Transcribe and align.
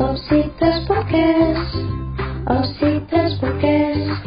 Opsitas 0.00 0.88
Podcast 0.88 1.76
Opsitas 2.48 3.36
Podcast 3.36 4.24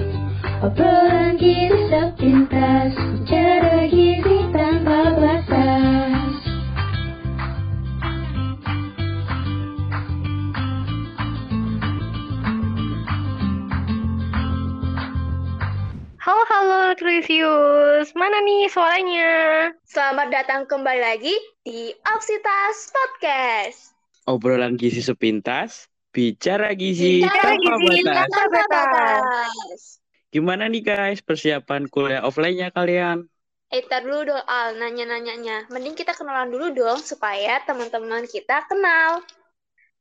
Obrolan 0.61 1.33
gizi 1.41 1.89
sepintas 1.89 2.93
Bicara 2.93 3.89
gizi 3.89 4.37
tanpa 4.53 5.17
batas 5.17 6.29
Halo, 16.21 16.43
halo, 16.53 16.77
Nutrisius. 16.93 18.13
Mana 18.13 18.45
nih 18.45 18.69
suaranya? 18.69 19.31
Selamat 19.89 20.29
datang 20.29 20.69
kembali 20.69 21.01
lagi 21.01 21.33
di 21.65 21.89
Opsitas 22.13 22.93
Podcast. 22.93 24.02
Obrolan 24.23 24.79
gizi 24.79 25.03
sepintas, 25.03 25.91
bicara 26.15 26.71
gizi 26.71 27.27
Bicara 27.27 27.59
tanpa 27.59 27.71
gizi 27.75 28.01
batas. 28.07 28.29
tanpa 28.31 28.43
batas. 28.47 29.81
Gimana 30.31 30.65
nih 30.71 30.81
guys 30.81 31.19
persiapan 31.19 31.91
kuliah 31.91 32.23
offline-nya 32.23 32.71
kalian? 32.71 33.27
Eh, 33.73 33.81
tar 33.89 34.05
dulu 34.05 34.31
dong, 34.31 34.43
Al, 34.45 34.77
nanya-nanyanya. 34.77 35.67
Mending 35.73 35.97
kita 35.97 36.13
kenalan 36.13 36.53
dulu 36.53 36.71
dong, 36.71 37.01
supaya 37.01 37.57
teman-teman 37.65 38.23
kita 38.29 38.63
kenal. 38.69 39.25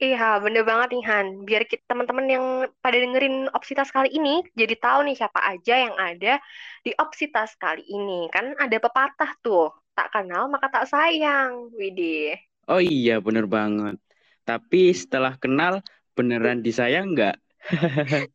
Iya, 0.02 0.42
bener 0.42 0.66
banget 0.66 0.98
nih 0.98 1.04
Han. 1.08 1.26
Biar 1.46 1.62
kita 1.64 1.86
teman-teman 1.86 2.26
yang 2.26 2.44
pada 2.82 2.98
dengerin 2.98 3.46
Opsitas 3.54 3.88
kali 3.94 4.10
ini 4.10 4.42
jadi 4.58 4.74
tahu 4.74 5.06
nih 5.06 5.14
siapa 5.14 5.40
aja 5.46 5.74
yang 5.78 5.94
ada 5.94 6.42
di 6.82 6.90
Opsitas 6.98 7.54
kali 7.54 7.86
ini. 7.86 8.26
Kan 8.34 8.52
ada 8.58 8.76
pepatah 8.82 9.30
tuh, 9.42 9.70
tak 9.94 10.10
kenal 10.10 10.50
maka 10.50 10.68
tak 10.74 10.90
sayang. 10.90 11.70
Widih. 11.78 12.34
Oh 12.66 12.82
iya 12.82 13.22
bener 13.22 13.46
banget. 13.46 13.96
Tapi 14.42 14.90
setelah 14.90 15.38
kenal 15.38 15.82
beneran 16.18 16.60
disayang 16.60 17.14
nggak? 17.14 17.36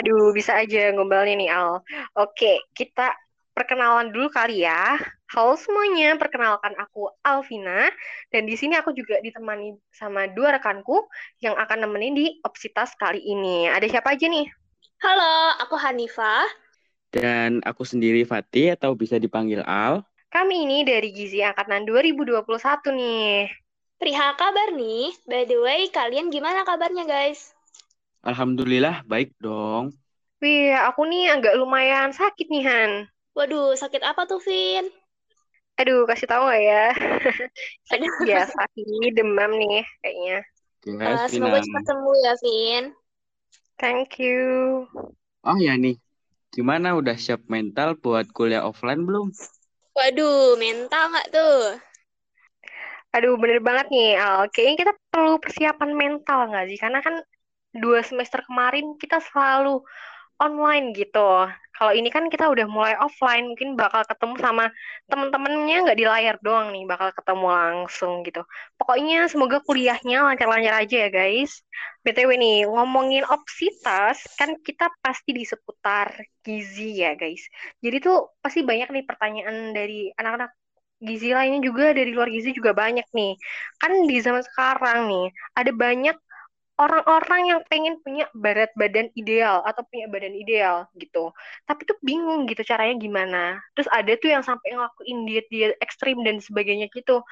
Aduh, 0.00 0.32
bisa 0.32 0.56
aja 0.56 0.92
ngombalnya 0.92 1.34
nih 1.36 1.50
Al. 1.52 1.80
Oke, 2.16 2.60
kita 2.76 3.12
perkenalan 3.56 4.12
dulu 4.12 4.28
kali 4.28 4.64
ya. 4.64 5.00
Halo 5.32 5.58
semuanya, 5.58 6.14
perkenalkan 6.20 6.76
aku 6.78 7.10
Alvina 7.26 7.90
dan 8.30 8.46
di 8.46 8.54
sini 8.54 8.78
aku 8.78 8.94
juga 8.94 9.18
ditemani 9.24 9.74
sama 9.90 10.30
dua 10.30 10.54
rekanku 10.54 11.02
yang 11.42 11.58
akan 11.58 11.82
nemenin 11.88 12.14
di 12.14 12.26
Opsitas 12.46 12.94
kali 12.94 13.18
ini. 13.18 13.66
Ada 13.66 13.90
siapa 13.90 14.14
aja 14.14 14.28
nih? 14.28 14.46
Halo, 15.02 15.58
aku 15.66 15.74
Hanifah. 15.74 16.46
Dan 17.10 17.64
aku 17.64 17.82
sendiri 17.82 18.22
Fatih 18.28 18.76
atau 18.76 18.92
bisa 18.94 19.16
dipanggil 19.16 19.64
Al. 19.64 20.04
Kami 20.30 20.68
ini 20.68 20.84
dari 20.84 21.10
Gizi 21.16 21.40
Angkatan 21.40 21.88
2021 21.88 22.44
nih. 22.92 23.65
Perihal 23.96 24.36
kabar 24.36 24.76
nih, 24.76 25.08
by 25.24 25.48
the 25.48 25.56
way, 25.56 25.88
kalian 25.88 26.28
gimana 26.28 26.68
kabarnya 26.68 27.08
guys? 27.08 27.56
Alhamdulillah 28.20 29.06
baik 29.08 29.32
dong. 29.40 29.96
Wih, 30.42 30.76
aku 30.76 31.08
nih 31.08 31.32
agak 31.32 31.56
lumayan 31.56 32.12
sakit 32.12 32.46
nih 32.52 32.64
Han. 32.68 32.92
Waduh, 33.32 33.72
sakit 33.72 34.04
apa 34.04 34.28
tuh, 34.28 34.36
Vin? 34.44 34.84
Aduh, 35.80 36.04
kasih 36.08 36.28
tahu 36.28 36.44
nggak 36.48 36.62
ya? 36.64 36.84
Sakit 37.88 38.12
biasa 38.24 38.60
sih, 38.76 39.12
demam 39.16 39.52
nih 39.56 39.84
kayaknya. 40.00 40.38
Eh, 40.84 40.96
Guys, 40.96 41.20
semoga 41.32 41.60
Vina. 41.60 41.64
cepat 41.64 41.82
sembuh 41.88 42.16
ya, 42.24 42.32
Vin. 42.40 42.84
Thank 43.76 44.20
you. 44.20 44.40
Oh 45.44 45.56
ya 45.60 45.76
nih, 45.76 45.96
gimana 46.52 46.96
udah 46.96 47.16
siap 47.16 47.44
mental 47.48 47.96
buat 48.00 48.28
kuliah 48.32 48.64
offline 48.64 49.04
belum? 49.04 49.32
Waduh, 49.96 50.56
mental 50.60 51.04
nggak 51.12 51.28
tuh? 51.32 51.80
Aduh, 53.16 53.34
bener 53.42 53.60
banget 53.64 53.86
nih, 53.94 54.08
Al. 54.20 54.52
Kayaknya 54.52 54.76
kita 54.82 54.92
perlu 55.12 55.32
persiapan 55.40 55.90
mental 55.96 56.38
nggak 56.52 56.66
sih? 56.68 56.78
Karena 56.82 57.00
kan 57.06 57.14
dua 57.82 58.00
semester 58.04 58.40
kemarin 58.44 58.84
kita 59.00 59.18
selalu 59.24 59.80
online 60.36 60.92
gitu. 60.92 61.48
Kalau 61.76 61.92
ini 61.92 62.08
kan 62.12 62.28
kita 62.32 62.48
udah 62.48 62.66
mulai 62.68 62.94
offline, 63.00 63.52
mungkin 63.52 63.76
bakal 63.76 64.04
ketemu 64.04 64.34
sama 64.40 64.64
temen-temennya 65.08 65.76
nggak 65.84 65.98
di 66.00 66.06
layar 66.08 66.36
doang 66.44 66.72
nih, 66.76 66.84
bakal 66.88 67.08
ketemu 67.16 67.46
langsung 67.52 68.12
gitu. 68.24 68.42
Pokoknya 68.80 69.28
semoga 69.32 69.60
kuliahnya 69.64 70.24
lancar-lancar 70.24 70.84
aja 70.84 70.96
ya 71.08 71.10
guys. 71.12 71.64
BTW 72.04 72.30
nih, 72.36 72.58
ngomongin 72.68 73.24
opsitas, 73.28 74.24
kan 74.40 74.56
kita 74.60 74.92
pasti 75.04 75.36
di 75.36 75.44
seputar 75.44 76.16
gizi 76.44 77.00
ya 77.00 77.12
guys. 77.16 77.44
Jadi 77.80 77.96
tuh 78.00 78.36
pasti 78.44 78.60
banyak 78.64 78.88
nih 78.92 79.04
pertanyaan 79.08 79.72
dari 79.76 80.12
anak-anak 80.16 80.52
gizi 81.00 81.32
lainnya 81.32 81.60
juga 81.60 81.92
dari 81.92 82.10
luar 82.12 82.28
gizi 82.32 82.56
juga 82.56 82.72
banyak 82.72 83.06
nih. 83.12 83.36
Kan 83.80 84.08
di 84.08 84.16
zaman 84.20 84.42
sekarang 84.44 85.08
nih 85.08 85.26
ada 85.56 85.72
banyak 85.72 86.16
orang-orang 86.76 87.56
yang 87.56 87.60
pengen 87.72 87.96
punya 88.04 88.28
berat 88.36 88.68
badan 88.76 89.08
ideal 89.16 89.64
atau 89.64 89.80
punya 89.88 90.06
badan 90.12 90.36
ideal 90.36 90.84
gitu. 91.00 91.32
Tapi 91.64 91.88
tuh 91.88 91.96
bingung 92.04 92.44
gitu 92.44 92.60
caranya 92.64 92.96
gimana. 93.00 93.42
Terus 93.72 93.88
ada 93.88 94.12
tuh 94.20 94.28
yang 94.28 94.44
sampai 94.44 94.76
ngelakuin 94.76 95.18
diet-diet 95.24 95.80
ekstrim 95.80 96.20
dan 96.20 96.40
sebagainya 96.40 96.92
gitu. 96.92 97.24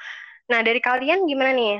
Nah, 0.49 0.61
dari 0.65 0.81
kalian 0.81 1.25
gimana 1.29 1.53
nih? 1.53 1.77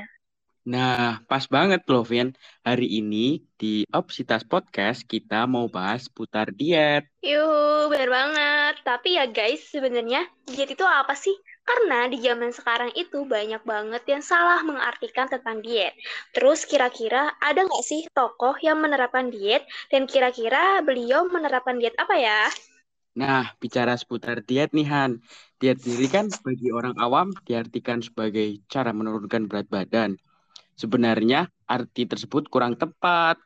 Nah, 0.66 1.22
pas 1.30 1.46
banget 1.46 1.86
loh, 1.86 2.02
Vin. 2.02 2.34
Hari 2.66 2.98
ini 2.98 3.38
di 3.54 3.86
Opsitas 3.94 4.42
Podcast 4.42 5.06
kita 5.06 5.46
mau 5.46 5.70
bahas 5.70 6.10
putar 6.10 6.50
diet. 6.50 7.06
Yuh, 7.22 7.86
bener 7.86 8.10
banget. 8.10 8.74
Tapi 8.82 9.14
ya 9.14 9.30
guys, 9.30 9.62
sebenarnya 9.70 10.26
diet 10.50 10.74
itu 10.74 10.82
apa 10.82 11.14
sih? 11.14 11.34
Karena 11.66 12.06
di 12.06 12.22
zaman 12.22 12.54
sekarang 12.54 12.94
itu 12.94 13.26
banyak 13.26 13.58
banget 13.66 14.02
yang 14.06 14.22
salah 14.22 14.62
mengartikan 14.62 15.26
tentang 15.26 15.58
diet. 15.66 15.98
Terus 16.30 16.62
kira-kira 16.62 17.34
ada 17.42 17.66
nggak 17.66 17.82
sih 17.82 18.06
tokoh 18.14 18.54
yang 18.62 18.78
menerapkan 18.78 19.34
diet? 19.34 19.66
Dan 19.90 20.06
kira-kira 20.06 20.78
beliau 20.86 21.26
menerapkan 21.26 21.74
diet 21.82 21.98
apa 21.98 22.14
ya? 22.14 22.46
Nah, 23.18 23.50
bicara 23.58 23.98
seputar 23.98 24.46
diet 24.46 24.70
nih 24.76 24.86
Han. 24.92 25.18
Diet 25.58 25.82
sendiri 25.82 26.06
kan 26.06 26.30
bagi 26.44 26.68
orang 26.70 26.94
awam 27.02 27.32
diartikan 27.48 27.98
sebagai 27.98 28.62
cara 28.68 28.94
menurunkan 28.94 29.48
berat 29.50 29.66
badan. 29.66 30.14
Sebenarnya 30.76 31.50
arti 31.66 32.06
tersebut 32.06 32.46
kurang 32.52 32.78
tepat. 32.78 33.40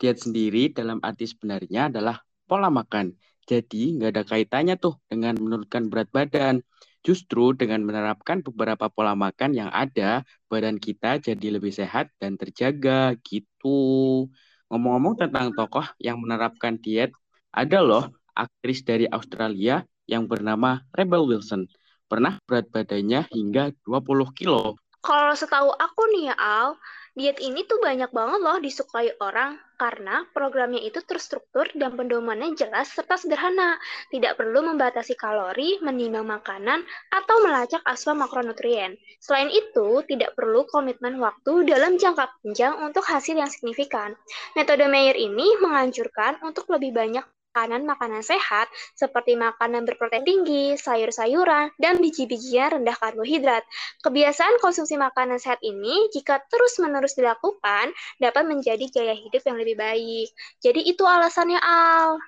Diet 0.00 0.22
sendiri 0.22 0.72
dalam 0.72 1.02
arti 1.02 1.26
sebenarnya 1.26 1.92
adalah 1.92 2.22
pola 2.46 2.70
makan. 2.70 3.12
Jadi 3.46 3.98
nggak 3.98 4.10
ada 4.14 4.22
kaitannya 4.22 4.74
tuh 4.78 4.94
dengan 5.10 5.34
menurunkan 5.36 5.90
berat 5.90 6.08
badan. 6.14 6.62
Justru 7.06 7.54
dengan 7.54 7.86
menerapkan 7.86 8.42
beberapa 8.42 8.90
pola 8.90 9.14
makan 9.14 9.54
yang 9.54 9.70
ada, 9.70 10.26
badan 10.50 10.82
kita 10.82 11.22
jadi 11.22 11.54
lebih 11.54 11.70
sehat 11.70 12.10
dan 12.18 12.34
terjaga 12.34 13.14
gitu. 13.22 14.26
Ngomong-ngomong 14.66 15.14
tentang 15.14 15.54
tokoh 15.54 15.86
yang 16.02 16.18
menerapkan 16.18 16.82
diet, 16.82 17.14
ada 17.54 17.78
loh 17.78 18.10
aktris 18.34 18.82
dari 18.82 19.06
Australia 19.06 19.86
yang 20.10 20.26
bernama 20.26 20.82
Rebel 20.90 21.30
Wilson. 21.30 21.70
Pernah 22.10 22.42
berat 22.42 22.66
badannya 22.74 23.30
hingga 23.30 23.70
20 23.86 24.34
kilo. 24.34 24.74
Kalau 24.98 25.34
setahu 25.38 25.70
aku 25.78 26.02
nih 26.10 26.34
ya 26.34 26.36
Al, 26.42 26.74
diet 27.16 27.40
ini 27.40 27.64
tuh 27.64 27.80
banyak 27.80 28.12
banget 28.12 28.40
loh 28.44 28.60
disukai 28.60 29.16
orang 29.24 29.56
karena 29.76 30.24
programnya 30.32 30.80
itu 30.80 31.04
terstruktur 31.04 31.68
dan 31.76 31.96
pedomannya 31.96 32.56
jelas 32.56 32.92
serta 32.92 33.20
sederhana. 33.20 33.76
Tidak 34.08 34.36
perlu 34.36 34.64
membatasi 34.64 35.16
kalori, 35.16 35.80
menimbang 35.84 36.24
makanan, 36.24 36.80
atau 37.12 37.36
melacak 37.44 37.84
asupan 37.84 38.24
makronutrien. 38.24 38.96
Selain 39.20 39.52
itu, 39.52 40.00
tidak 40.08 40.32
perlu 40.32 40.64
komitmen 40.68 41.20
waktu 41.20 41.68
dalam 41.68 42.00
jangka 42.00 42.24
panjang 42.40 42.72
untuk 42.80 43.04
hasil 43.04 43.36
yang 43.36 43.52
signifikan. 43.52 44.16
Metode 44.56 44.88
Meyer 44.88 45.16
ini 45.16 45.60
menganjurkan 45.60 46.40
untuk 46.40 46.68
lebih 46.72 46.96
banyak 46.96 47.24
makanan-makanan 47.56 48.20
sehat 48.20 48.68
seperti 48.92 49.32
makanan 49.32 49.88
berprotein 49.88 50.28
tinggi, 50.28 50.76
sayur-sayuran, 50.76 51.72
dan 51.80 51.96
biji-bijian 52.04 52.76
rendah 52.76 52.92
karbohidrat. 53.00 53.64
Kebiasaan 54.04 54.60
konsumsi 54.60 55.00
makanan 55.00 55.40
sehat 55.40 55.64
ini 55.64 56.12
jika 56.12 56.44
terus-menerus 56.52 57.16
dilakukan 57.16 57.96
dapat 58.20 58.44
menjadi 58.44 58.84
gaya 58.92 59.16
hidup 59.16 59.40
yang 59.40 59.56
lebih 59.56 59.80
baik. 59.80 60.28
Jadi 60.60 60.84
itu 60.84 61.00
alasannya 61.08 61.56
Al. 61.56 62.20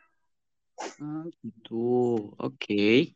Hmm, 0.96 1.28
gitu. 1.44 2.32
Oke. 2.40 3.12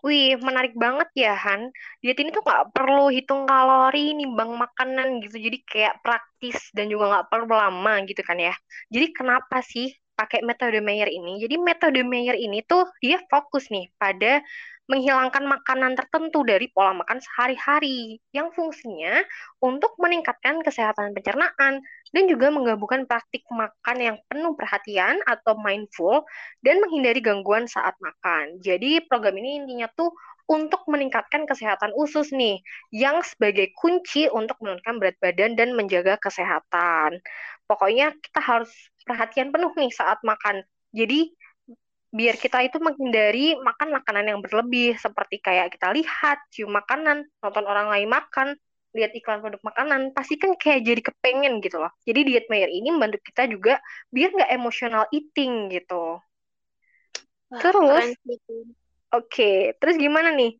Wih, 0.00 0.32
menarik 0.40 0.72
banget 0.76 1.12
ya, 1.12 1.36
Han. 1.36 1.68
Diet 2.00 2.16
ini 2.20 2.32
tuh 2.32 2.40
nggak 2.40 2.72
perlu 2.72 3.12
hitung 3.12 3.44
kalori, 3.44 4.16
nimbang 4.16 4.56
makanan 4.56 5.20
gitu. 5.24 5.36
Jadi 5.36 5.60
kayak 5.64 6.00
praktis 6.00 6.72
dan 6.72 6.88
juga 6.88 7.12
nggak 7.12 7.28
perlu 7.28 7.52
lama 7.52 8.00
gitu 8.08 8.24
kan 8.24 8.40
ya. 8.40 8.56
Jadi 8.88 9.12
kenapa 9.12 9.60
sih 9.60 9.92
pakai 10.20 10.44
metode 10.44 10.84
Meyer 10.84 11.08
ini? 11.08 11.40
Jadi 11.40 11.56
metode 11.56 12.04
Meyer 12.04 12.36
ini 12.36 12.60
tuh 12.68 12.84
dia 13.00 13.16
fokus 13.32 13.72
nih 13.72 13.88
pada 13.96 14.44
menghilangkan 14.90 15.46
makanan 15.46 15.94
tertentu 15.94 16.42
dari 16.42 16.66
pola 16.66 16.90
makan 16.90 17.22
sehari-hari 17.22 18.18
yang 18.34 18.50
fungsinya 18.50 19.22
untuk 19.62 19.94
meningkatkan 20.02 20.58
kesehatan 20.66 21.14
pencernaan 21.14 21.78
dan 22.10 22.22
juga 22.26 22.50
menggabungkan 22.50 23.06
praktik 23.06 23.46
makan 23.54 23.96
yang 24.02 24.16
penuh 24.26 24.58
perhatian 24.58 25.22
atau 25.30 25.54
mindful 25.54 26.26
dan 26.66 26.82
menghindari 26.82 27.22
gangguan 27.22 27.70
saat 27.70 27.94
makan. 28.02 28.58
Jadi 28.58 29.06
program 29.06 29.38
ini 29.38 29.62
intinya 29.62 29.86
tuh 29.94 30.10
untuk 30.50 30.82
meningkatkan 30.90 31.46
kesehatan 31.46 31.94
usus 31.94 32.34
nih, 32.34 32.58
yang 32.90 33.22
sebagai 33.22 33.70
kunci 33.78 34.26
untuk 34.26 34.58
menurunkan 34.58 34.98
berat 34.98 35.16
badan 35.22 35.54
dan 35.54 35.78
menjaga 35.78 36.18
kesehatan. 36.18 37.22
Pokoknya 37.70 38.10
kita 38.18 38.42
harus 38.42 38.89
perhatian 39.06 39.50
penuh 39.54 39.72
nih 39.76 39.92
saat 39.92 40.20
makan. 40.22 40.62
Jadi 40.90 41.30
biar 42.10 42.34
kita 42.34 42.66
itu 42.66 42.82
menghindari 42.82 43.54
makan 43.62 43.94
makanan 43.94 44.34
yang 44.34 44.40
berlebih 44.42 44.98
seperti 44.98 45.38
kayak 45.38 45.70
kita 45.70 45.94
lihat 45.94 46.42
cium 46.50 46.74
makanan 46.74 47.22
nonton 47.38 47.64
orang 47.70 47.86
lain 47.86 48.10
makan 48.10 48.58
lihat 48.90 49.14
iklan 49.14 49.38
produk 49.38 49.62
makanan 49.62 50.10
pasti 50.10 50.34
kan 50.34 50.58
kayak 50.58 50.82
jadi 50.82 51.02
kepengen 51.06 51.62
gitu 51.62 51.78
loh. 51.78 51.94
Jadi 52.02 52.26
diet 52.26 52.46
Mayer 52.50 52.66
ini 52.66 52.90
membantu 52.90 53.22
kita 53.22 53.46
juga 53.46 53.78
biar 54.10 54.34
nggak 54.34 54.50
emosional 54.50 55.06
eating 55.14 55.70
gitu. 55.70 56.18
Wah, 57.50 57.60
terus 57.62 58.18
oke 59.14 59.78
terus 59.78 59.94
gimana 59.94 60.34
nih? 60.34 60.58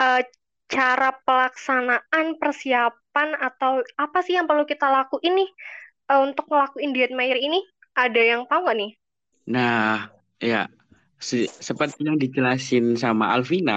Eh, 0.00 0.22
cara 0.66 1.14
pelaksanaan 1.22 2.26
persiapan 2.40 3.28
atau 3.38 3.84
apa 4.00 4.18
sih 4.24 4.34
yang 4.34 4.48
perlu 4.48 4.64
kita 4.64 4.88
lakuin 4.88 5.44
nih 5.44 5.50
eh, 6.16 6.20
untuk 6.24 6.48
ngelakuin 6.48 6.96
diet 6.96 7.12
Mayer 7.12 7.36
ini 7.36 7.60
ada 8.04 8.20
yang 8.30 8.42
tahu 8.50 8.66
nih? 8.80 8.90
Nah, 9.54 10.10
ya, 10.50 10.56
se- 11.28 11.52
seperti 11.68 12.00
yang 12.08 12.18
dijelasin 12.22 12.84
sama 13.04 13.24
Alvina, 13.34 13.74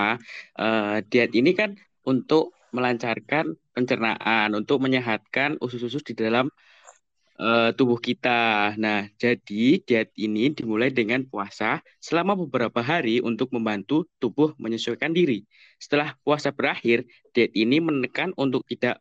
eh, 0.62 0.98
diet 1.10 1.32
ini 1.40 1.52
kan 1.60 1.72
untuk 2.12 2.44
melancarkan 2.78 3.46
pencernaan, 3.76 4.48
untuk 4.60 4.78
menyehatkan 4.86 5.50
usus-usus 5.66 6.04
di 6.10 6.14
dalam 6.22 6.46
eh, 7.40 7.70
tubuh 7.78 8.00
kita. 8.00 8.76
Nah, 8.76 9.08
jadi 9.16 9.80
diet 9.88 10.10
ini 10.20 10.52
dimulai 10.52 10.92
dengan 10.92 11.24
puasa 11.26 11.80
selama 12.04 12.36
beberapa 12.36 12.84
hari 12.84 13.24
untuk 13.24 13.50
membantu 13.56 14.06
tubuh 14.20 14.54
menyesuaikan 14.60 15.16
diri. 15.16 15.48
Setelah 15.80 16.16
puasa 16.28 16.52
berakhir, 16.52 17.08
diet 17.32 17.56
ini 17.56 17.80
menekan 17.80 18.36
untuk 18.36 18.68
tidak 18.68 19.00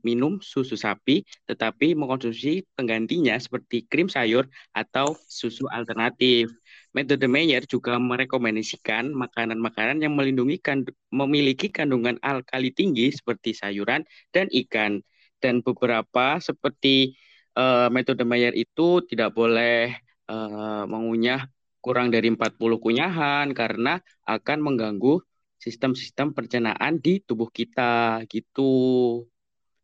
minum 0.00 0.40
susu 0.40 0.74
sapi, 0.80 1.22
tetapi 1.44 1.92
mengkonsumsi 1.92 2.64
penggantinya 2.72 3.36
seperti 3.36 3.84
krim 3.84 4.08
sayur 4.08 4.48
atau 4.72 5.12
susu 5.28 5.68
alternatif. 5.68 6.48
Metode 6.94 7.26
Meyer 7.26 7.66
juga 7.66 7.98
merekomendasikan 7.98 9.10
makanan-makanan 9.12 9.98
yang 10.00 10.14
melindungi 10.14 10.62
kandu- 10.62 10.94
memiliki 11.10 11.68
kandungan 11.68 12.16
alkali 12.22 12.70
tinggi 12.70 13.10
seperti 13.12 13.52
sayuran 13.52 14.06
dan 14.30 14.46
ikan. 14.64 15.02
Dan 15.42 15.60
beberapa 15.60 16.40
seperti 16.40 17.12
eh, 17.58 17.88
metode 17.96 18.22
Meyer 18.30 18.54
itu 18.54 18.82
tidak 19.10 19.30
boleh 19.38 19.94
eh, 20.30 20.82
mengunyah 20.92 21.40
kurang 21.84 22.08
dari 22.14 22.32
40 22.32 22.78
kunyahan 22.80 23.46
karena 23.52 24.00
akan 24.24 24.58
mengganggu 24.66 25.20
sistem-sistem 25.64 26.32
pencernaan 26.36 27.00
di 27.04 27.20
tubuh 27.24 27.48
kita 27.52 28.24
gitu. 28.32 28.72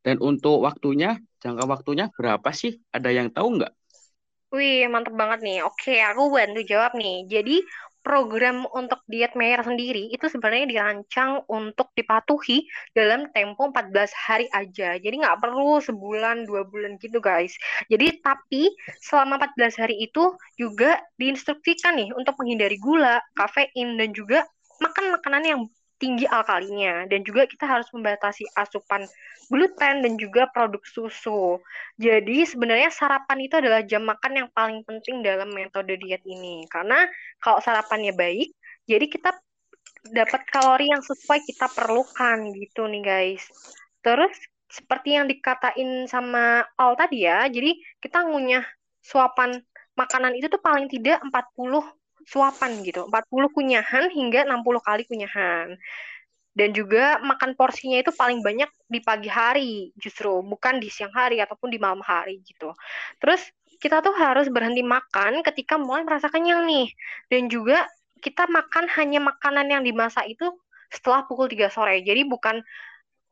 Dan 0.01 0.17
untuk 0.25 0.65
waktunya, 0.65 1.21
jangka 1.45 1.65
waktunya 1.69 2.09
berapa 2.17 2.51
sih? 2.57 2.81
Ada 2.89 3.11
yang 3.13 3.29
tahu 3.37 3.61
nggak? 3.61 3.73
Wih, 4.55 4.83
mantep 4.93 5.15
banget 5.21 5.39
nih. 5.47 5.59
Oke, 5.69 5.95
aku 6.11 6.23
bantu 6.37 6.61
jawab 6.71 6.93
nih. 6.99 7.17
Jadi, 7.33 7.57
program 8.01 8.65
untuk 8.73 9.05
diet 9.07 9.37
Meyer 9.37 9.61
sendiri 9.61 10.09
itu 10.13 10.27
sebenarnya 10.27 10.67
dirancang 10.67 11.45
untuk 11.47 11.93
dipatuhi 11.95 12.65
dalam 12.97 13.29
tempo 13.33 13.69
14 13.69 14.11
hari 14.17 14.47
aja. 14.53 14.97
Jadi 14.97 15.21
nggak 15.21 15.41
perlu 15.41 15.79
sebulan, 15.81 16.49
dua 16.49 16.65
bulan 16.67 16.97
gitu 17.01 17.21
guys. 17.21 17.55
Jadi 17.93 18.21
tapi 18.21 18.73
selama 19.01 19.41
14 19.55 19.81
hari 19.81 19.97
itu 20.01 20.35
juga 20.57 21.01
diinstruksikan 21.21 21.97
nih 21.97 22.11
untuk 22.17 22.37
menghindari 22.41 22.81
gula, 22.81 23.21
kafein, 23.37 23.97
dan 24.01 24.11
juga 24.17 24.45
makan 24.81 25.13
makanan 25.17 25.43
yang 25.45 25.61
tinggi 26.01 26.25
alkalinya. 26.25 27.05
Dan 27.07 27.21
juga 27.23 27.45
kita 27.45 27.69
harus 27.69 27.87
membatasi 27.93 28.49
asupan 28.57 29.05
gluten 29.53 30.01
dan 30.01 30.13
juga 30.17 30.49
produk 30.49 30.81
susu. 30.89 31.61
Jadi 32.01 32.49
sebenarnya 32.49 32.89
sarapan 32.89 33.39
itu 33.45 33.55
adalah 33.61 33.85
jam 33.85 34.09
makan 34.09 34.33
yang 34.45 34.49
paling 34.51 34.81
penting 34.89 35.21
dalam 35.21 35.53
metode 35.53 35.95
diet 36.01 36.25
ini. 36.25 36.65
Karena 36.73 37.05
kalau 37.39 37.61
sarapannya 37.61 38.17
baik, 38.17 38.51
jadi 38.89 39.07
kita 39.07 39.31
dapat 40.09 40.49
kalori 40.49 40.89
yang 40.89 41.05
sesuai 41.05 41.45
kita 41.45 41.69
perlukan 41.77 42.57
gitu 42.57 42.89
nih 42.89 43.03
guys. 43.05 43.45
Terus 44.01 44.33
seperti 44.71 45.19
yang 45.19 45.27
dikatain 45.29 46.07
sama 46.07 46.65
Al 46.79 46.95
tadi 46.95 47.27
ya, 47.27 47.45
jadi 47.51 47.75
kita 48.01 48.23
ngunyah 48.25 48.65
suapan 49.03 49.59
makanan 49.99 50.39
itu 50.39 50.47
tuh 50.47 50.63
paling 50.63 50.87
tidak 50.87 51.21
40 51.27 52.00
suapan 52.27 52.83
gitu. 52.85 53.07
40 53.09 53.51
kunyahan 53.53 54.11
hingga 54.13 54.45
60 54.49 54.81
kali 54.83 55.03
kunyahan. 55.09 55.77
Dan 56.51 56.75
juga 56.75 57.23
makan 57.23 57.55
porsinya 57.55 58.03
itu 58.03 58.11
paling 58.11 58.43
banyak 58.43 58.67
di 58.91 59.01
pagi 59.01 59.31
hari 59.31 59.95
justru, 59.95 60.43
bukan 60.43 60.83
di 60.83 60.91
siang 60.91 61.15
hari 61.15 61.39
ataupun 61.39 61.71
di 61.71 61.79
malam 61.79 62.03
hari 62.03 62.43
gitu. 62.43 62.75
Terus 63.23 63.41
kita 63.81 64.03
tuh 64.03 64.13
harus 64.13 64.51
berhenti 64.51 64.83
makan 64.83 65.41
ketika 65.47 65.79
mulai 65.79 66.03
merasa 66.03 66.27
kenyang 66.29 66.67
nih. 66.67 66.91
Dan 67.31 67.47
juga 67.47 67.87
kita 68.21 68.51
makan 68.51 68.91
hanya 68.99 69.23
makanan 69.23 69.67
yang 69.73 69.83
dimasak 69.87 70.27
itu 70.29 70.51
setelah 70.91 71.25
pukul 71.25 71.47
3 71.47 71.71
sore. 71.71 72.03
Jadi 72.03 72.27
bukan 72.27 72.61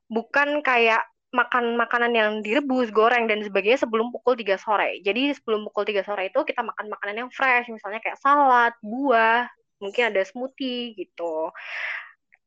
bukan 0.09 0.65
kayak 0.65 1.05
makan 1.29 1.77
makanan 1.77 2.13
yang 2.17 2.33
direbus, 2.41 2.89
goreng 2.89 3.29
dan 3.29 3.45
sebagainya 3.45 3.85
sebelum 3.85 4.09
pukul 4.09 4.33
3 4.33 4.57
sore. 4.57 5.01
Jadi 5.05 5.37
sebelum 5.37 5.69
pukul 5.69 5.85
3 5.85 6.01
sore 6.01 6.33
itu 6.33 6.41
kita 6.45 6.65
makan 6.65 6.89
makanan 6.89 7.27
yang 7.27 7.31
fresh, 7.33 7.69
misalnya 7.69 8.01
kayak 8.01 8.17
salad, 8.17 8.73
buah, 8.81 9.45
mungkin 9.79 10.11
ada 10.11 10.25
smoothie 10.25 10.97
gitu. 10.97 11.53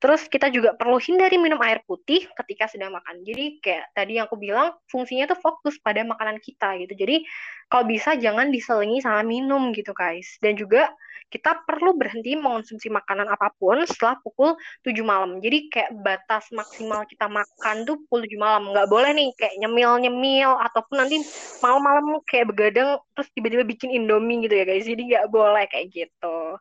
Terus 0.01 0.25
kita 0.25 0.49
juga 0.49 0.73
perlu 0.73 0.97
hindari 0.97 1.37
minum 1.37 1.61
air 1.61 1.85
putih 1.85 2.25
ketika 2.33 2.65
sedang 2.65 2.97
makan. 2.97 3.21
Jadi 3.21 3.61
kayak 3.61 3.93
tadi 3.93 4.17
yang 4.17 4.25
aku 4.25 4.41
bilang 4.41 4.73
fungsinya 4.89 5.29
tuh 5.29 5.37
fokus 5.37 5.77
pada 5.77 6.01
makanan 6.01 6.41
kita 6.41 6.73
gitu. 6.81 7.05
Jadi 7.05 7.21
kalau 7.69 7.85
bisa 7.85 8.17
jangan 8.17 8.49
diselingi 8.49 9.05
sama 9.05 9.21
minum 9.21 9.69
gitu 9.77 9.93
guys. 9.93 10.41
Dan 10.41 10.57
juga 10.57 10.89
kita 11.29 11.63
perlu 11.63 11.95
berhenti 11.95 12.33
mengonsumsi 12.33 12.89
makanan 12.91 13.29
apa 13.29 13.53
pun 13.55 13.79
setelah 13.85 14.17
pukul 14.25 14.57
7 14.83 15.05
malam. 15.05 15.37
Jadi 15.37 15.69
kayak 15.69 15.93
batas 16.01 16.49
maksimal 16.49 17.05
kita 17.05 17.29
makan 17.29 17.85
tuh 17.85 18.01
pukul 18.09 18.25
7 18.25 18.41
malam. 18.41 18.73
Nggak 18.73 18.89
boleh 18.89 19.13
nih 19.13 19.29
kayak 19.37 19.55
nyemil-nyemil 19.61 20.51
ataupun 20.65 20.97
nanti 20.97 21.21
malam-malam 21.61 22.19
kayak 22.25 22.49
begadang 22.49 22.97
terus 23.13 23.29
tiba-tiba 23.37 23.63
bikin 23.69 23.93
indomie 23.93 24.49
gitu 24.49 24.57
ya 24.57 24.65
guys. 24.65 24.83
Jadi 24.83 25.13
nggak 25.13 25.29
boleh 25.29 25.63
kayak 25.69 25.93
gitu. 25.93 26.57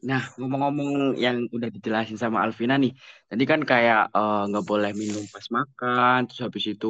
Nah, 0.00 0.22
ngomong-ngomong 0.40 0.90
yang 1.24 1.36
udah 1.52 1.68
dijelasin 1.68 2.16
sama 2.16 2.40
Alvina 2.44 2.74
nih, 2.80 2.92
tadi 3.28 3.44
kan 3.50 3.60
kayak 3.70 4.08
eh, 4.16 4.40
nggak 4.48 4.64
boleh 4.70 4.90
minum 4.96 5.24
pas 5.28 5.44
makan, 5.56 6.18
terus 6.24 6.40
habis 6.46 6.64
itu 6.72 6.86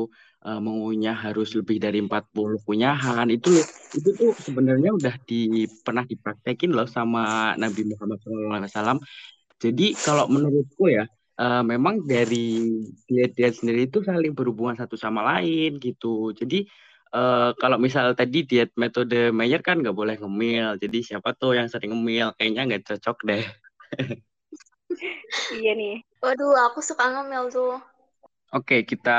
eh, 0.46 0.58
mengunyah 0.66 1.16
harus 1.26 1.48
lebih 1.58 1.76
dari 1.84 1.98
40 2.06 2.58
kunyahan. 2.62 3.26
Itu 3.34 3.48
itu 3.96 4.08
tuh 4.14 4.30
sebenarnya 4.46 4.90
udah 4.98 5.14
di 5.26 5.66
pernah 5.84 6.04
dipraktekin 6.06 6.70
loh 6.76 6.86
sama 6.86 7.20
Nabi 7.58 7.80
Muhammad 7.90 8.18
SAW. 8.22 8.98
Jadi 9.62 9.84
kalau 10.06 10.24
menurutku 10.30 10.84
ya, 10.88 11.02
eh, 11.42 11.62
memang 11.72 11.94
dari 12.06 12.36
diet-diet 13.10 13.54
sendiri 13.58 13.80
itu 13.90 13.98
saling 14.06 14.32
berhubungan 14.38 14.76
satu 14.78 14.94
sama 14.94 15.20
lain 15.34 15.82
gitu. 15.82 16.30
Jadi 16.30 16.64
eh, 17.16 17.50
kalau 17.60 17.76
misal 17.80 18.06
tadi 18.18 18.38
diet 18.48 18.70
metode 18.82 19.30
Meyer 19.38 19.60
kan 19.66 19.76
nggak 19.82 19.96
boleh 20.00 20.16
ngemil. 20.20 20.66
Jadi 20.82 20.98
siapa 21.08 21.28
tuh 21.40 21.50
yang 21.58 21.68
sering 21.72 21.90
ngemil? 21.92 22.26
Kayaknya 22.36 22.62
nggak 22.68 22.82
cocok 22.88 23.16
deh. 23.28 23.42
Iya 25.54 25.72
nih. 25.78 25.94
Waduh, 26.22 26.52
aku 26.68 26.80
suka 26.82 27.04
ngemil 27.12 27.44
tuh. 27.54 27.74
Oke, 28.50 28.82
kita 28.82 29.10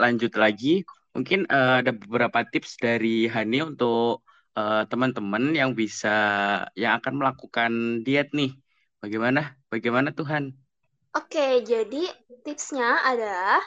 lanjut 0.00 0.32
lagi. 0.36 0.84
Mungkin 1.14 1.44
eh, 1.48 1.74
ada 1.84 1.92
beberapa 1.92 2.40
tips 2.48 2.80
dari 2.80 3.28
Hani 3.28 3.56
untuk 3.64 4.24
eh, 4.56 4.82
teman-teman 4.90 5.52
yang 5.52 5.70
bisa 5.76 6.08
yang 6.72 6.92
akan 6.98 7.14
melakukan 7.20 7.72
diet 8.04 8.32
nih. 8.32 8.50
Bagaimana? 8.98 9.54
Bagaimana 9.70 10.10
Tuhan? 10.10 10.56
Oke, 11.16 11.64
jadi 11.64 12.02
tipsnya 12.44 13.00
adalah 13.04 13.60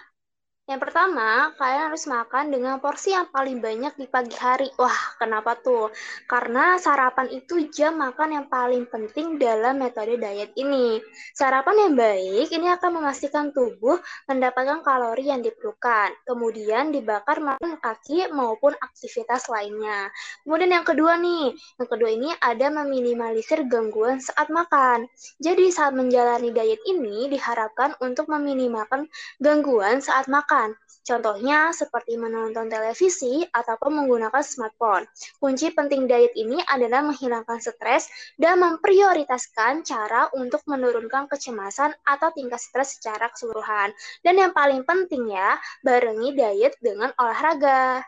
yang 0.72 0.80
pertama, 0.80 1.52
kalian 1.60 1.92
harus 1.92 2.08
makan 2.08 2.48
dengan 2.48 2.80
porsi 2.80 3.12
yang 3.12 3.28
paling 3.28 3.60
banyak 3.60 3.92
di 4.00 4.08
pagi 4.08 4.32
hari. 4.40 4.72
Wah, 4.80 5.20
kenapa 5.20 5.60
tuh? 5.60 5.92
Karena 6.32 6.80
sarapan 6.80 7.28
itu 7.28 7.68
jam 7.76 8.00
makan 8.00 8.40
yang 8.40 8.48
paling 8.48 8.88
penting 8.88 9.36
dalam 9.36 9.84
metode 9.84 10.16
diet 10.16 10.56
ini. 10.56 11.04
Sarapan 11.36 11.76
yang 11.76 11.94
baik 12.00 12.56
ini 12.56 12.72
akan 12.72 13.04
memastikan 13.04 13.52
tubuh 13.52 14.00
mendapatkan 14.32 14.80
kalori 14.80 15.28
yang 15.28 15.44
diperlukan, 15.44 16.16
kemudian 16.24 16.96
dibakar 16.96 17.44
makan 17.44 17.76
kaki 17.84 18.32
maupun 18.32 18.72
aktivitas 18.80 19.52
lainnya. 19.52 20.08
Kemudian 20.48 20.72
yang 20.72 20.88
kedua 20.88 21.20
nih, 21.20 21.52
yang 21.52 21.90
kedua 21.92 22.10
ini 22.16 22.32
ada 22.40 22.72
meminimalisir 22.72 23.68
gangguan 23.68 24.24
saat 24.24 24.48
makan. 24.48 25.12
Jadi 25.44 25.68
saat 25.68 25.92
menjalani 25.92 26.56
diet 26.56 26.80
ini 26.88 27.28
diharapkan 27.28 27.92
untuk 28.00 28.32
meminimalkan 28.32 29.12
gangguan 29.44 30.00
saat 30.00 30.32
makan 30.32 30.61
Contohnya 31.02 31.74
seperti 31.74 32.14
menonton 32.14 32.70
televisi 32.70 33.42
ataupun 33.50 34.04
menggunakan 34.04 34.44
smartphone. 34.46 35.10
Kunci 35.42 35.74
penting 35.74 36.06
diet 36.06 36.38
ini 36.38 36.62
adalah 36.70 37.02
menghilangkan 37.02 37.58
stres 37.58 38.06
dan 38.38 38.62
memprioritaskan 38.62 39.82
cara 39.82 40.30
untuk 40.38 40.62
menurunkan 40.70 41.26
kecemasan 41.26 41.90
atau 42.06 42.30
tingkat 42.38 42.62
stres 42.62 43.02
secara 43.02 43.34
keseluruhan. 43.34 43.90
Dan 44.22 44.38
yang 44.38 44.54
paling 44.54 44.86
penting 44.86 45.34
ya, 45.34 45.58
barengi 45.82 46.38
diet 46.38 46.78
dengan 46.78 47.10
olahraga. 47.18 48.06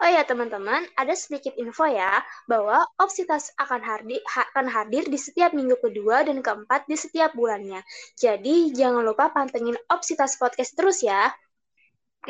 Oh 0.00 0.08
ya 0.08 0.24
teman-teman, 0.24 0.88
ada 0.96 1.12
sedikit 1.12 1.52
info 1.60 1.84
ya 1.84 2.24
bahwa 2.48 2.80
Opsitas 2.96 3.52
akan 3.60 3.84
hadir, 3.84 4.24
akan 4.24 4.66
hadir 4.66 5.04
di 5.04 5.20
setiap 5.20 5.52
minggu 5.52 5.76
kedua 5.84 6.24
dan 6.24 6.40
keempat 6.40 6.88
di 6.88 6.96
setiap 6.96 7.36
bulannya. 7.36 7.84
Jadi 8.16 8.72
jangan 8.72 9.04
lupa 9.04 9.28
pantengin 9.30 9.76
Opsitas 9.92 10.40
Podcast 10.40 10.72
terus 10.74 11.04
ya. 11.04 11.28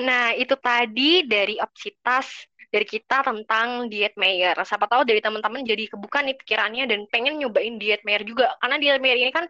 Nah, 0.00 0.32
itu 0.32 0.56
tadi 0.56 1.28
dari 1.28 1.60
Opsitas 1.60 2.48
dari 2.72 2.88
kita 2.88 3.20
tentang 3.20 3.92
diet 3.92 4.16
Mayer. 4.16 4.56
Siapa 4.64 4.88
tahu 4.88 5.04
dari 5.04 5.20
teman-teman 5.20 5.60
jadi 5.60 5.92
kebuka 5.92 6.24
nih 6.24 6.36
pikirannya 6.40 6.88
dan 6.88 7.04
pengen 7.12 7.36
nyobain 7.36 7.76
diet 7.76 8.00
Mayer 8.08 8.24
juga. 8.24 8.56
Karena 8.56 8.80
diet 8.80 9.00
Mayer 9.04 9.20
ini 9.20 9.32
kan 9.32 9.44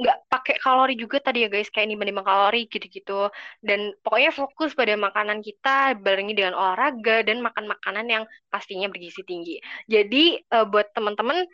nggak 0.00 0.18
pakai 0.32 0.56
kalori 0.64 0.96
juga 0.96 1.20
tadi 1.20 1.44
ya 1.44 1.52
guys 1.52 1.68
kayak 1.68 1.92
ini 1.92 1.96
menimbang 2.00 2.24
kalori 2.24 2.64
gitu-gitu 2.72 3.28
dan 3.60 3.92
pokoknya 4.00 4.32
fokus 4.32 4.72
pada 4.72 4.96
makanan 4.96 5.44
kita 5.44 5.92
barengi 6.00 6.32
dengan 6.32 6.56
olahraga 6.56 7.20
dan 7.20 7.44
makan 7.44 7.68
makanan 7.68 8.08
yang 8.08 8.24
pastinya 8.48 8.88
bergizi 8.88 9.20
tinggi 9.28 9.60
jadi 9.92 10.40
uh, 10.56 10.64
buat 10.64 10.88
teman-teman 10.96 11.44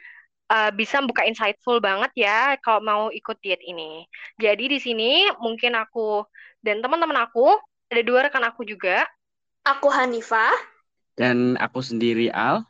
uh, 0.46 0.70
bisa 0.78 1.02
buka 1.02 1.26
insightful 1.26 1.82
banget 1.82 2.14
ya 2.14 2.54
kalau 2.62 2.78
mau 2.86 3.02
ikut 3.10 3.34
diet 3.42 3.58
ini 3.66 4.06
jadi 4.38 4.62
di 4.70 4.78
sini 4.78 5.26
mungkin 5.42 5.74
aku 5.74 6.22
dan 6.62 6.78
teman-teman 6.78 7.26
aku 7.26 7.58
ada 7.90 8.02
dua 8.02 8.26
rekan 8.26 8.42
aku 8.42 8.66
juga 8.66 9.06
aku 9.62 9.86
Hanifah 9.90 10.54
dan 11.14 11.56
aku 11.62 11.80
sendiri 11.80 12.28
Al 12.34 12.66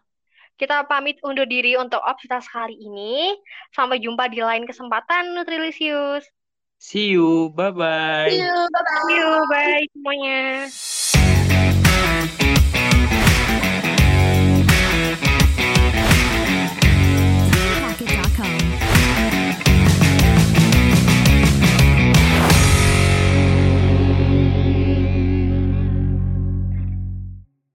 kita 0.57 0.89
pamit 0.89 1.21
undur 1.21 1.45
diri 1.45 1.77
untuk 1.77 2.01
obsitas 2.01 2.49
kali 2.49 2.81
ini. 2.81 3.37
Sampai 3.77 4.01
jumpa 4.01 4.33
di 4.33 4.41
lain 4.41 4.65
kesempatan 4.65 5.37
Nutrilisius. 5.37 6.25
See 6.81 7.13
you, 7.13 7.53
bye-bye. 7.53 8.33
See 8.33 8.41
you, 8.41 8.57
bye-bye. 8.73 9.05
See 9.05 9.17
you, 9.21 9.45
bye 9.53 9.85
semuanya. 9.93 10.73